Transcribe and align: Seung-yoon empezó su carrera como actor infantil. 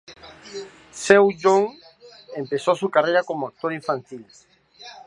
Seung-yoon 0.91 1.77
empezó 2.35 2.73
su 2.73 2.89
carrera 2.89 3.21
como 3.21 3.49
actor 3.49 3.71
infantil. 3.71 4.25